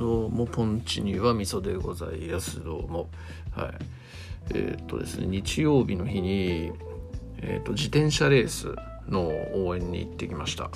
[0.00, 2.64] どうもポンチには味噌でございます。
[2.64, 3.10] どうも。
[3.54, 3.70] はい。
[4.54, 6.72] えー、っとですね日曜日の日に、
[7.42, 8.74] えー、っと自転車レース
[9.08, 10.70] の応援に行ってきました。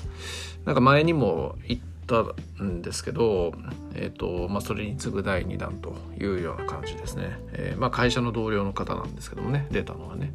[0.66, 3.54] なんか前にも行ったんですけど、
[3.94, 10.34] えーとまあ、それに次ぐ第2弾というような感じですね、え、まあ、会社の同僚の方なんですけどもね出たのはね。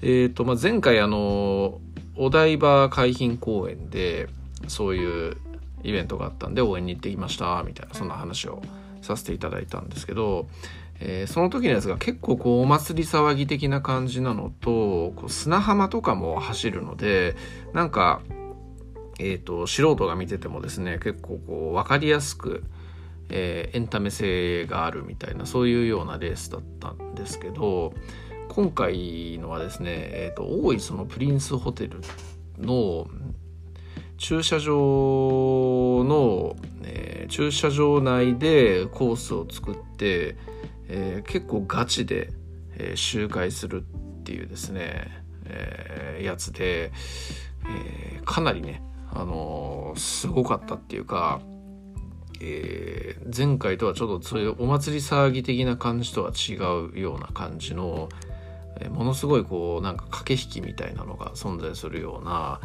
[0.00, 1.82] えーとまあ、前回あの
[2.16, 4.30] お台場海浜公園で
[4.68, 5.36] そういう
[5.86, 8.60] イベントがあったんで応援に行ってきましたみたいなそんな話を
[9.02, 10.48] させていただいたんですけど、
[11.00, 17.36] えー、その時のやつが結構こうお祭り騒ぎ的な感じなのとこう砂浜とかも走るので
[17.72, 18.20] なんか、
[19.18, 22.64] えーと、素人が見ててもですね結構こう分かりやすく、
[23.28, 27.94] えー、エンタメ性があるみたいなそういうようなレースだったんですけど
[28.48, 32.00] 今回のはですね、えーと、と大井そのプリンスホテル
[32.58, 33.06] の
[34.18, 40.36] 駐車場の、えー、駐車場内でコースを作って、
[40.88, 42.30] えー、結構ガチで、
[42.76, 46.92] えー、周回するっていうですね、え、やつで、
[47.68, 51.40] え、かなりね、あの、すごかったっていうか、
[52.40, 56.54] え、前回とはちょっとそういうお祭り騒ぎ的な感じとは違
[56.94, 58.08] うような感じの、
[58.80, 62.60] え、ものすごいこうなんか駆け引きみたいなのが存在するような、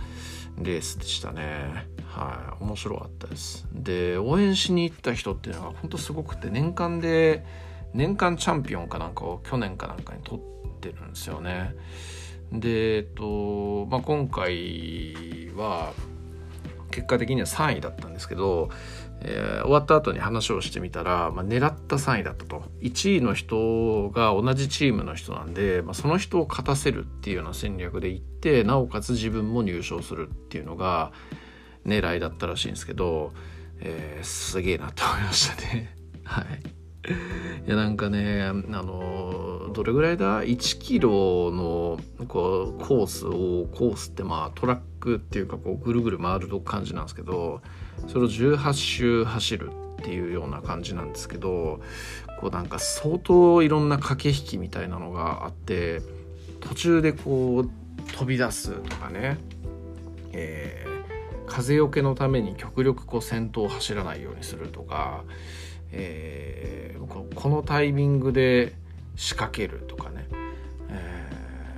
[0.57, 1.87] レースでしたね。
[2.05, 2.63] はい。
[2.63, 3.67] 面白かったです。
[3.71, 7.45] で応援しに行った人っていうのが本当すごくて年間で
[7.93, 11.75] 年間チャンピオンかなんかを去年かなんかに取ってるんですよね。
[12.51, 15.93] でえっと、まあ、今回は
[16.91, 18.69] 結果的には3位だったんですけど
[19.23, 22.63] えー、終わった後に話をしてみたら、まあ、狙った3位だったと。
[22.81, 31.11] 1位の人が同じチームの人なんで、まあ、その人を勝たせるっていうような戦略でいってなおかつ自分も入賞するっていうのが
[31.85, 33.33] 狙いだったらしいんですけど、
[33.79, 35.95] えー、すげえなと思いましたね。
[36.23, 36.45] はい。
[37.65, 47.61] いやなんかねあのどれぐらいだ？1キロのこうコースをコースってまあトラックっていうかこうぐるぐる回る感じなんですけど
[48.07, 51.79] それを18周走るっていうような感じなんですけど
[52.39, 56.01] こうなんか相当いろんな駆け引きみたいなのがあって
[56.59, 57.69] 途中でこう
[58.13, 59.37] 飛び出すとかね、
[60.33, 65.23] えー、風よけのために極力こう先頭を走らないようにするとか、
[65.91, 68.73] えー、このタイミングで
[69.15, 70.27] 仕掛けるとかね、
[70.89, 71.27] え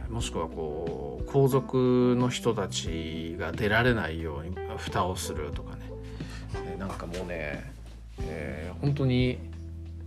[0.10, 5.83] ー、もしくはこう後続の人たちが出られないように蓋をするとかね。
[6.78, 7.72] なんかもうね、
[8.22, 9.40] えー、本当に、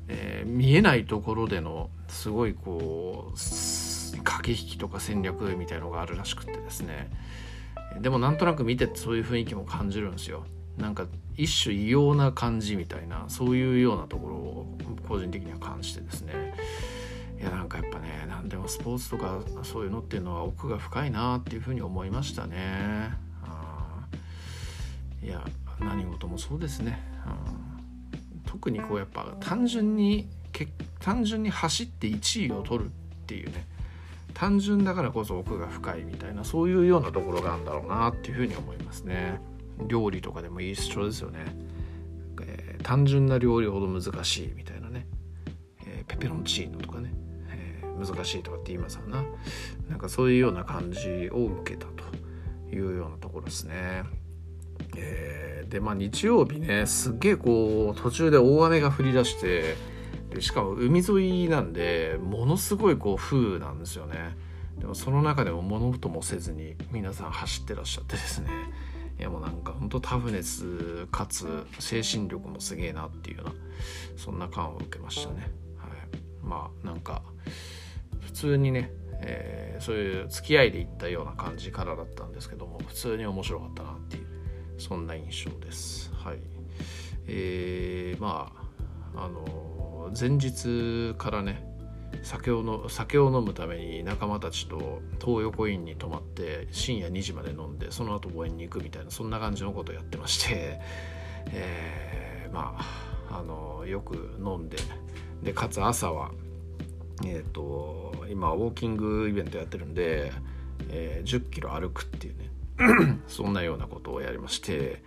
[0.09, 7.11] えー、見えないところでのすごいこう駆け引きとか戦略みたいのがあるらしくてですね。
[8.01, 10.45] でもなんとなく見ててそういう雰囲気も感じるんですよ。
[10.77, 14.79] なんか一種異様な感じみたいなそういうようなところを
[15.09, 16.55] 個人的には感じてですね。
[17.41, 23.27] いやなんかやっぱね何でもスポーツとかそういうのっていうのは奥が深いなっていうふうに思いましたね。
[25.23, 25.43] いや
[25.81, 30.29] 何事もそうですね、うん、特にこうやっぱ単純に
[31.01, 32.91] 単純に走って1位を取るっ
[33.27, 33.67] ていうね。
[34.33, 39.41] 単純だからこそ奥が深いみたいなそういうようなところがあるんだろうなっていうふうに思いますね。
[39.87, 41.41] 料理とかでもいい主張ですよね、
[42.43, 45.07] えー、単純な料理ほど難しいみたいなね、
[45.87, 47.13] えー、ペペロンチーノとかね、
[47.51, 49.25] えー、難しいとかって言いますわな。
[49.89, 52.05] なんかそういうような感じを受けたと
[52.75, 54.05] いうようなところですね。
[54.97, 59.77] えー、でまあ日曜日ねすっげえこう途中で大雨が降り出して
[60.31, 64.37] でしかも海沿いなんでものすごいこう風なんですよね。
[64.79, 68.51] でもその中でも物音もせずに皆さん走ってらっしゃってですね。
[69.19, 73.55] いやもうなんかほんとタフネスかつ精神力もすげえなっていうような
[74.19, 77.23] そんな感を受けましたね、はい、まあなんか
[78.21, 84.26] 普通にねえー、そういう付き合いで行ったような感じからだったんですけども普通に面白かったなっていう。
[84.79, 86.13] そんな印象です。
[86.15, 86.39] はい。
[87.29, 88.53] えー、ま
[89.15, 91.77] ああの前日からね
[92.23, 100.81] 酒をの酒を飲むために仲間たちと東横インに泊まって深夜2時まで飲んでその後応援に行くみたいなそんな感じのことをやってまして、
[101.53, 104.77] えー、まああのよく飲んで
[105.43, 106.31] でかつ朝は
[107.25, 110.33] えっ、ー、と今ウォーキングイベントやってるんで、
[110.91, 112.51] えー、1 0キロ歩くっていうね
[113.27, 115.03] そんなようなことをやりまして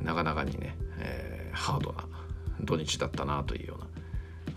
[0.00, 2.06] なかなかにね、えー、ハードな
[2.60, 3.86] 土日だったなというような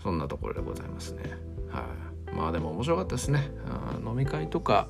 [0.02, 1.22] そんなところでございますね。
[1.70, 1.86] は
[2.30, 3.50] い、まあでも面白かったですね。
[4.06, 4.88] 飲み会とか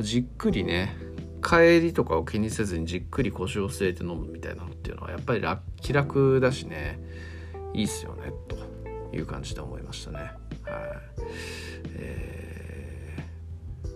[0.00, 0.96] じっくりね
[1.42, 5.42] 帰りとかを気にせずにじっくり腰を据えて飲むみたいなのっていうのはやっぱり
[5.80, 6.98] 気楽だしね
[7.74, 8.56] いいっすよねと
[9.14, 10.18] いう感じで思いましたね。
[10.18, 10.32] はい、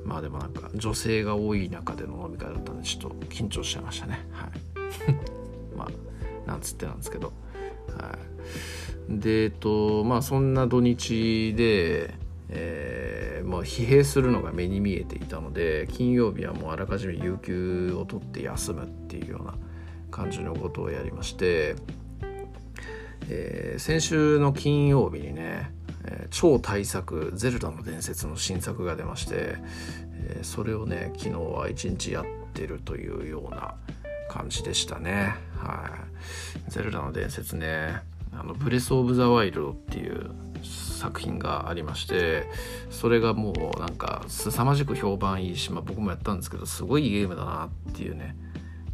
[0.09, 4.27] まあでもなんか女性が多い中での飲み会だったんでちょっと緊張しちゃいましたね。
[4.33, 4.51] はい
[5.77, 7.33] まあなんつってなんですけど。
[7.99, 8.19] は
[9.09, 12.15] い、でえっとまあそんな土日で、
[12.49, 19.55] えー、まあ、疲弊するのが目に見えていたので金曜日はもうあらかじめ有給を取って休むっていうような
[20.11, 21.77] 感じのことをやりまして
[23.31, 25.71] えー、先週の金曜日にね、
[26.11, 29.57] えー、超大作「ゼルダの伝説」の新作が出まして、
[30.15, 32.25] えー、それをね昨日は一日やっ
[32.55, 33.75] てるというような
[34.29, 35.35] 感じでしたね。
[35.57, 35.91] は
[36.69, 38.03] い、ゼルダの伝説ね
[38.33, 40.31] あのブレス・オブ・ザ・ワイルドっていう
[40.63, 42.49] 作品がありまして
[42.91, 48.37] それがもうなんか凄まじく評判いいし、まあ、僕もやったんですけどすごいゲームだなっていうね、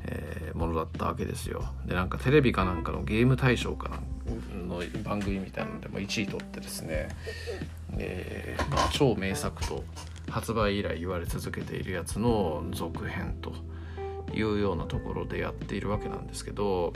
[0.04, 1.64] えー、ものだったわけですよ。
[1.86, 4.02] でなんかテレビかなんかのゲーム大賞かなん
[4.68, 7.08] の番組みたいなのでも1位取ってですね、
[7.98, 9.84] えー、まあ、超名作と
[10.30, 13.52] 発売以来言われ続けているやつの続編と
[14.32, 16.92] いうようなところでやっているわけなんですけど、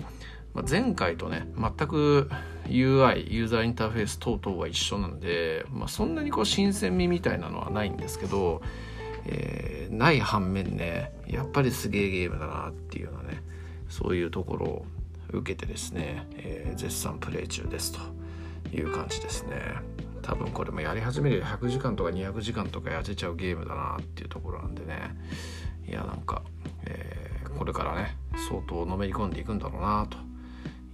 [0.55, 2.31] まあ、前回とね全く
[2.67, 8.63] UI ユーザーインターフェース等々は一緒なんで、まあ、そんなにこう新鮮味みたいなのはないんですけど、
[9.27, 13.43] えー、ない反面ねやっぱりすげえゲームだなっていうようなね
[13.89, 14.87] そういうところを
[15.33, 18.01] 受けてですね、えー、絶賛プレイ中ですと
[18.75, 19.57] いう感じですね。
[20.23, 25.17] 多分これもやり始める100時間とか200時間とかやれちゃうゲームだなっていうところなんでね。
[25.87, 26.43] いやなんか、
[26.85, 28.17] えー、これからね
[28.49, 30.19] 相当のめり込んでいくんだろうなと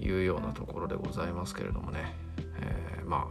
[0.02, 2.14] いうようなところでございますけれどもね、
[2.60, 3.28] えー、ま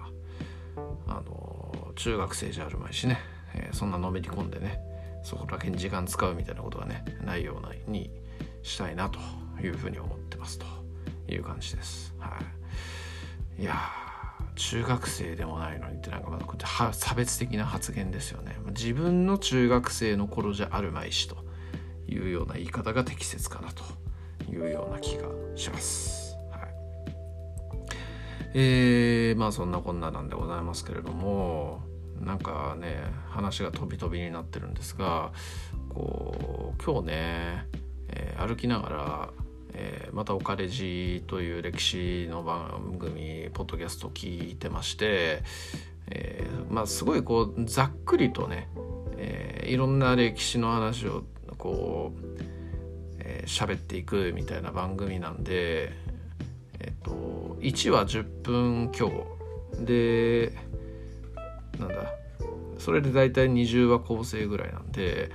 [1.07, 3.19] ああの中学生じゃあるまいしね、
[3.53, 4.79] えそんなのめり込んでね
[5.23, 8.11] そこだけに時間使うみたいなことがねないようなに
[8.61, 9.19] したいなと
[9.61, 10.82] いうふうに思ってますと。
[11.35, 12.13] いう感じです。
[12.19, 12.39] は
[13.57, 13.75] い、いや
[14.55, 18.57] 中学生でもないのにってなんかまだ差別的な発言ですよね。
[18.69, 21.37] 自分の中学生の頃じゃあるまいしと
[22.07, 23.83] いうような言い方が適切かなと
[24.51, 26.35] いうような気がします。
[26.51, 26.71] はい、
[28.53, 31.81] えー、まあそんなこんななんでございますけれども
[32.19, 35.31] なんかね話が飛び飛びになってるんですが
[35.89, 37.67] こう今日ね、
[38.09, 39.42] えー、歩きながら
[39.73, 45.43] えー、また「おかれじ」という歴史の番組ポッドキャストを聞いてまして、
[46.09, 48.69] えー、まあすごいこうざっくりとね、
[49.17, 51.23] えー、いろんな歴史の話を
[51.57, 52.63] こう
[53.25, 55.93] えー、喋っていくみたいな番組なんで、
[56.79, 59.37] えっ、と1話10分強。
[59.79, 60.53] で
[61.79, 61.95] なんだ
[62.77, 65.31] それで大体20話構成ぐらいなんで、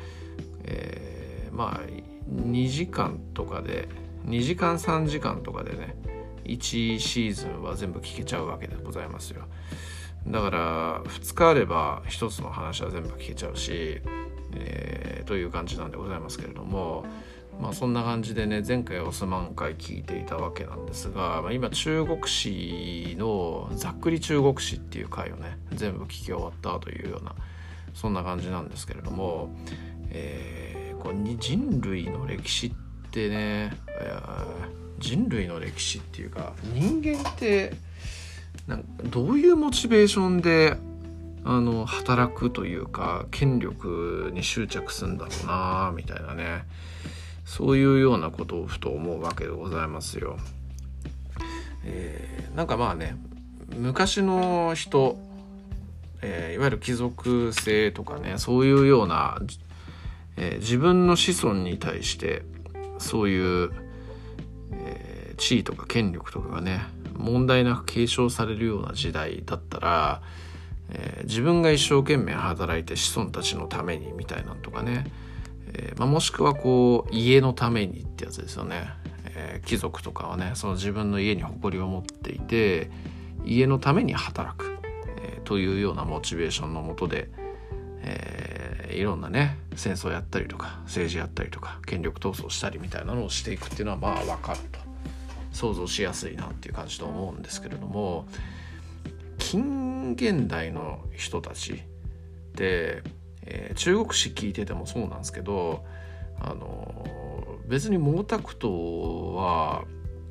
[0.63, 1.89] えー、まあ
[2.31, 3.89] 2時間とかで
[4.29, 5.97] 2時間3時間とかでね
[6.45, 9.43] 1シーズンは全部聞けちゃうわけでございますよ。
[10.27, 14.03] だから2日あれば1つの話は全部聞けちゃうし、
[14.55, 17.07] えー、という感じなんでございますけれども
[17.61, 27.35] まあそんな感じでね前回オスマン回聞いていたわけなんですが、まあ、今中国史のざっくり中国史っていう回をね全部聞き終わったというような
[27.95, 29.51] そんな感じなんですけれども、
[30.11, 32.88] えー、こう人類の歴史って
[33.27, 33.73] ってね
[34.99, 37.73] 人類の歴史っていうか人間って
[38.67, 40.77] なんかどういうモチベーションで
[41.45, 46.65] あの働くというか権力に執着するんだろうなみたいなね
[47.45, 50.37] そういうようなことをふと思うわけでございますよ。
[51.85, 53.17] えー、なんかまあね
[53.75, 55.17] 昔の人、
[56.21, 59.39] えー、いわゆる貴族性とかねそういうような、
[60.37, 62.43] えー、自分の子孫に対して
[62.99, 63.71] そういう、
[64.73, 66.81] えー、地位とか権力とかがね
[67.15, 70.23] 問題なく継承されるような時代だったら、
[70.91, 75.07] えー、自分が一生懸命働いて子孫たちのためにみたいなんとかね、
[75.75, 78.89] えーまあ、もしくはこう家のためにってやつですよね、
[79.25, 82.91] えー、貴族とかはねその自分の家に誇りを持っていて
[83.45, 84.79] 家のために働く、
[85.19, 87.29] えー、というようなモチベーションのもとで、
[88.03, 94.89] えーいろんなね戦争やったりとか政治やったりとか権力闘争したりみたいなのをしていくっていうのはまあ分かると。
[95.53, 98.27] 想像しやすいなっていう感じと思うんですけれども
[99.39, 101.83] 近現代の人たち
[102.55, 103.03] で、
[103.43, 105.85] えー、中国史聞いててもそうなんですけど
[106.41, 107.05] あの
[107.67, 108.71] 別に毛沢東
[109.35, 109.85] は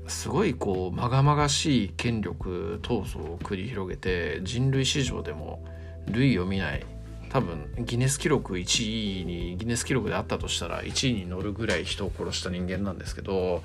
[0.08, 5.66] すごいこうまがまがしい権力闘争を繰り広げて人類史上でも
[6.08, 6.86] 類を見ない
[7.30, 13.64] 多分ギネス記録1位にギネス記録であったとしたら1位に乗るぐらい人を殺した人間なんですけど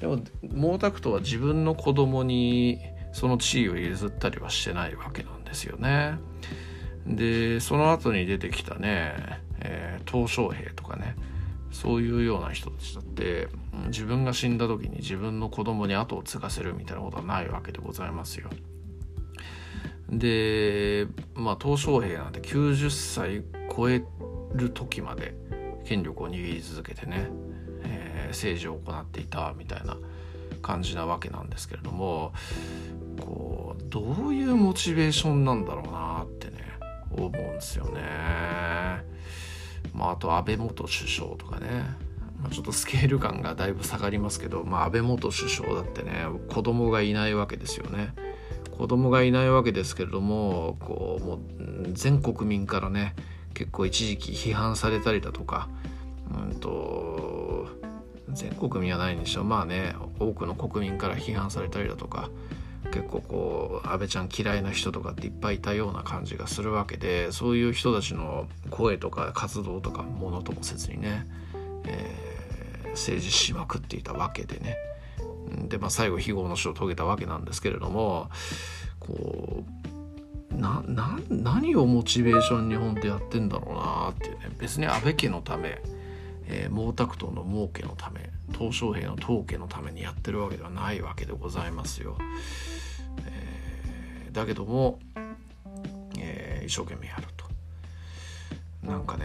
[0.00, 2.80] でも毛沢東は自分の子供に
[3.12, 6.18] その地位を譲ったりはしてないわけなんですよね。
[7.06, 9.14] でその後に出てきたね、
[9.60, 11.14] え、鄧小平とかね
[11.70, 13.48] そういうような人たちだって
[13.88, 18.48] 自分が死んだ時に自分の子供に後を継がせるみたいなことはないわけでございますよ。
[20.10, 23.42] でまあ鄧小平なんて90歳
[23.74, 24.02] 超え
[24.54, 25.34] る時まで
[25.84, 27.28] 権力を握り続けてね、
[27.84, 29.96] えー、政治を行っていたみたいな
[30.62, 32.32] 感じなわけなんですけれども
[33.20, 36.64] こうどういうモチベーションなんだろうなってね
[37.10, 38.00] 思うんですよね。
[39.92, 41.68] まあ、あと安倍元首相とかね、
[42.40, 48.14] まあ、ちょっとスケール感がだいぶ下がりますけど、まあ、安倍元首相だってね子供がいないわけですよね。
[48.76, 51.38] 子供がいないわけですけれどもこうもう
[51.92, 53.14] 全国民からね
[53.54, 55.68] 結構一時期批判されたりだとか、
[56.48, 57.68] うんと、
[58.30, 62.30] 全国民はないにしろまあね多くの国民から批判されたりだとか
[62.92, 71.26] 結構こう安倍ちゃん嫌いな人とかっていっぱいいたような感じがするわけでそういう人たちの声とか活動とかものともせずにね、
[71.86, 74.76] えー、政治しまくっていたわけでね。
[75.68, 78.28] で、まあ、最後非業の死を遂げたわけなんですけれども
[79.00, 79.64] こ
[80.52, 85.80] うなな何をモチベーションに本当やってんだろうなっていうね別に安倍家のため、
[86.46, 92.16] えー、毛沢東の儲けのため鄧小平の統家のためにやってるわけではないわけでございますよ。
[93.26, 95.00] えー、だけども、
[96.18, 97.44] えー、一生懸命やると。
[98.86, 99.24] なんかね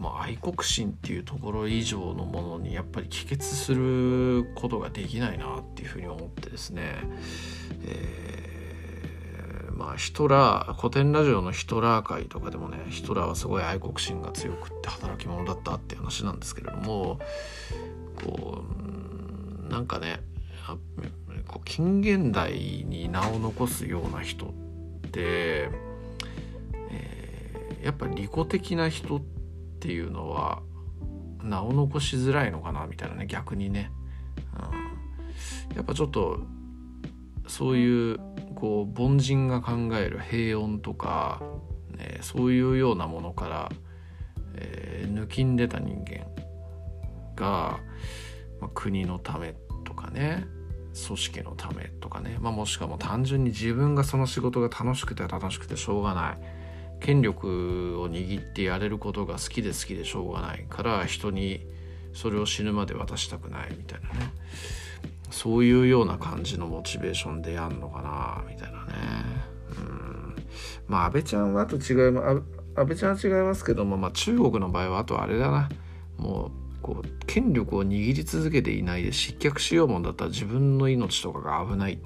[0.00, 6.94] まあ、愛国心っていうところ以上のものにやっぱり帰結することができないなっていうふうに思ってですね、
[7.84, 17.18] えー、まあヒトラー古典ラジオのヒトラー界とかでもねヒトラーはすごい愛国心が強くって働き者だったっていう話なんですけれども
[18.24, 18.64] こ
[19.68, 20.20] うなんかね
[21.46, 24.50] こう近現代に名を残すような人っ
[25.10, 25.68] て、
[26.90, 29.39] えー、やっぱ利己的な人って
[29.80, 30.60] っていうのは
[31.42, 33.90] 名を残しづらいのかなみたいなね逆にね、
[35.70, 36.40] うん、やっぱちょっと
[37.46, 38.18] そういう
[38.54, 41.40] こう凡人が考える平穏とか、
[41.96, 43.72] ね、そういうようなものから、
[44.54, 46.26] えー、抜きんでた人間
[47.34, 47.80] が、
[48.60, 50.44] まあ、国のためとかね
[51.06, 56.59] 組織のためとかね、まあ、もしくはもう単純に自分がその仕事が楽しくて楽しくてしょうがない。
[57.00, 61.66] 権力を握ってやれることが好きで好きでしょうがないから人に
[62.12, 64.32] それを死ぬまで渡したくないみたいなね。
[65.30, 68.92] そういうような感じのモチベーションでやんのかなみたいなね。
[69.78, 70.36] うん。
[70.88, 75.68] まあ安倍ちゃんはあと違いま安倍ちゃんは違いますけども、まあ、中国の場合はあとあれだな。
[76.18, 81.98] もうこう権力を握り続けていないで失脚しようもんだったら自分の命とかが危ない、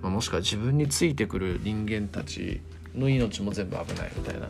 [0.00, 2.60] まあ、もしくは自分についてくる人間たち
[2.94, 4.48] の命も全部危ないみたいな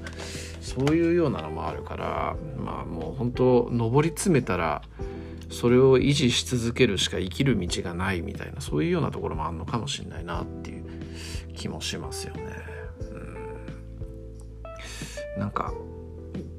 [0.60, 4.82] そういうようなのもあるからまあもう本当上り詰めたら
[5.50, 10.84] それを維持し続けるしか生きる道がないみたいなそういうようなところもあるのかもしれないなっていう
[11.54, 12.42] 気もしますよね。
[15.36, 15.72] うん、なんか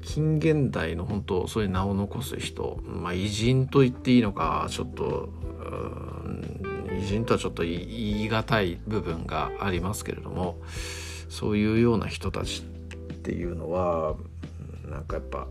[0.02, 5.28] 近現代の本当そういう名を残す人、まあ、偉人と言っていいのかちょっと
[6.98, 10.58] 偉人とはちょっと言い難い部分がありますけれども
[11.28, 14.16] そういうような人たちっていうのは
[14.88, 15.46] なんかやっぱ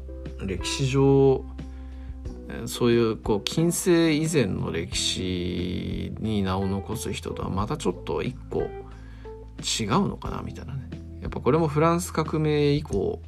[0.45, 1.43] 歴史上
[2.67, 10.89] そういうこう近世以前の歴史に名を残す人とはまたちょっと一個違うのかなみたいなね。
[11.21, 13.19] やっぱこれもフランス革命以降、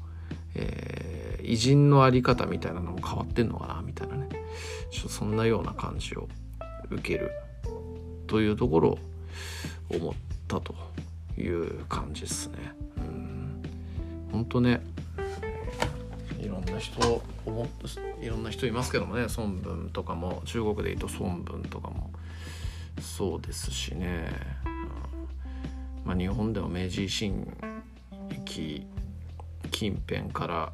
[0.54, 4.30] えー、偉人の在り方みたいなのも変わってんのかなみたいなね。
[4.92, 6.28] ちょそんなような感じを
[6.92, 7.32] 受ける
[8.28, 9.00] というところを
[9.90, 10.14] 思っ
[10.48, 10.76] たと。
[11.38, 12.58] いう感じですね。
[12.98, 13.62] うん、
[14.32, 14.82] 本当ね。
[16.40, 17.68] いろんな人思っ
[18.22, 19.28] いろんな人いますけどもね。
[19.38, 22.12] 孫文とかも中国で言うと孫文とかも。
[23.02, 24.32] そうですしね、
[24.66, 27.56] うん、まあ、日本では明治維新
[28.46, 28.86] 期
[29.72, 30.72] 近辺から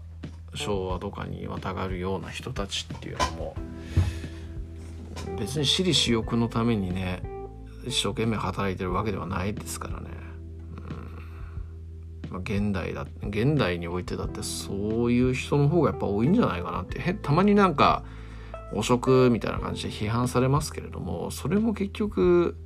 [0.55, 3.55] 昭和とかにまたがるような人たちっていうのも
[5.37, 7.23] 別に私利私欲のためにね
[7.85, 10.22] 一生懸命働いてるわけではないですからね。
[12.33, 18.03] まあ、現代だ現代においてだってそういう人の方がやっぱ多いんじゃないかなってへたまになんか
[18.73, 22.57] 汚職みたいな感じで批判されますけれどもそれも結局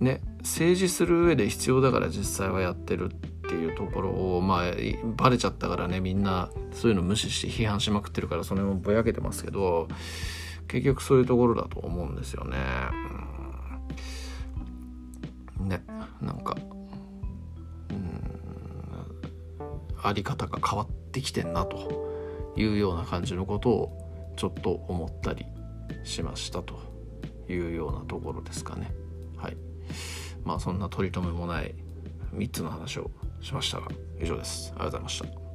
[0.00, 3.16] ね政治する上で必要だから実際はやってるっ
[3.48, 4.62] ていうところをまあ
[5.16, 9.86] バレちゃったからねみんなそういうの無視して批判しまくってるからそれもぼやけてますけど
[10.66, 12.56] 結局そういうところだと思うんですよね。
[15.60, 15.84] うん、ね
[16.20, 16.56] なんか
[20.06, 25.44] あり方が変わってきてんなというような感じのことをちょっと思ったり
[26.04, 26.78] しましたと
[27.48, 28.92] いうようなところですかね。
[29.36, 29.56] はい
[30.44, 31.74] まあそんな取り留めもない
[32.34, 33.10] 3つの話を
[33.40, 33.88] しましたが
[34.20, 34.72] 以上です。
[34.76, 35.45] ありがとうございました。